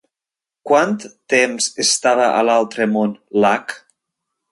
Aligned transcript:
Quant 0.69 0.95
temps 1.33 1.67
estava 1.83 2.31
a 2.39 2.41
l'altre 2.47 2.89
món 2.95 3.13
l'Akh? 3.45 3.77